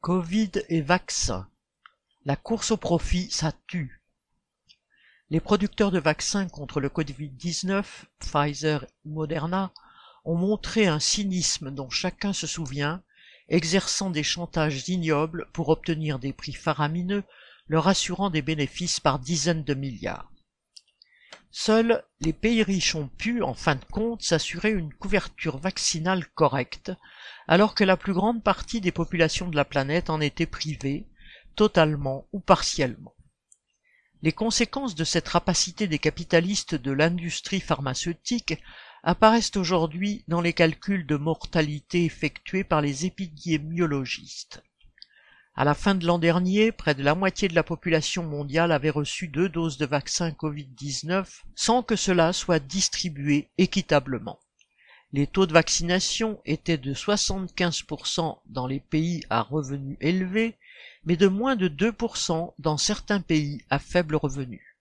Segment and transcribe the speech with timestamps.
[0.00, 1.48] Covid et vaccins.
[2.24, 4.00] La course au profit, ça tue.
[5.28, 7.84] Les producteurs de vaccins contre le Covid-19,
[8.20, 9.72] Pfizer Moderna,
[10.24, 13.02] ont montré un cynisme dont chacun se souvient,
[13.48, 17.24] exerçant des chantages ignobles pour obtenir des prix faramineux,
[17.66, 20.30] leur assurant des bénéfices par dizaines de milliards.
[21.60, 26.92] Seuls les pays riches ont pu, en fin de compte, s'assurer une couverture vaccinale correcte,
[27.48, 31.08] alors que la plus grande partie des populations de la planète en étaient privées,
[31.56, 33.16] totalement ou partiellement.
[34.22, 38.62] Les conséquences de cette rapacité des capitalistes de l'industrie pharmaceutique
[39.02, 44.62] apparaissent aujourd'hui dans les calculs de mortalité effectués par les épidémiologistes.
[45.60, 48.90] À la fin de l'an dernier, près de la moitié de la population mondiale avait
[48.90, 51.26] reçu deux doses de vaccin Covid-19
[51.56, 54.38] sans que cela soit distribué équitablement.
[55.12, 60.56] Les taux de vaccination étaient de 75% dans les pays à revenus élevés,
[61.04, 64.76] mais de moins de 2% dans certains pays à faible revenu.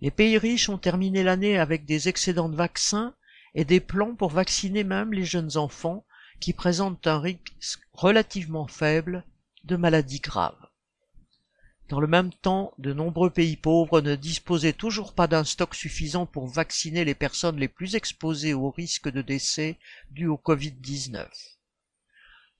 [0.00, 3.14] Les pays riches ont terminé l'année avec des excédents de vaccins
[3.54, 6.06] et des plans pour vacciner même les jeunes enfants
[6.40, 9.26] qui présentent un risque relativement faible
[9.64, 10.66] de maladies graves.
[11.88, 16.26] Dans le même temps, de nombreux pays pauvres ne disposaient toujours pas d'un stock suffisant
[16.26, 19.78] pour vacciner les personnes les plus exposées au risque de décès
[20.10, 21.26] dû au Covid-19.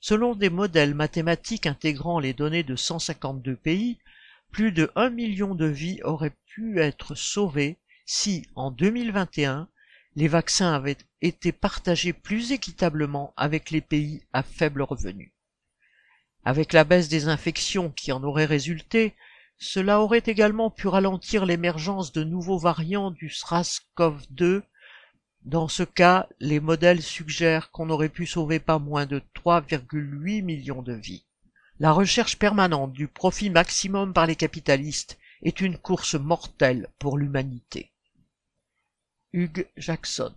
[0.00, 3.98] Selon des modèles mathématiques intégrant les données de 152 pays,
[4.50, 9.68] plus de 1 million de vies auraient pu être sauvées si, en 2021,
[10.14, 15.32] les vaccins avaient été partagés plus équitablement avec les pays à faible revenu.
[16.44, 19.14] Avec la baisse des infections qui en aurait résulté,
[19.58, 24.62] cela aurait également pu ralentir l'émergence de nouveaux variants du SRAS-CoV-2.
[25.44, 30.82] Dans ce cas, les modèles suggèrent qu'on aurait pu sauver pas moins de 3,8 millions
[30.82, 31.24] de vies.
[31.78, 37.92] La recherche permanente du profit maximum par les capitalistes est une course mortelle pour l'humanité.
[39.32, 40.34] Hugh Jackson